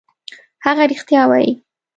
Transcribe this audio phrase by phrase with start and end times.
[0.65, 1.51] هغه رښتیا وايي.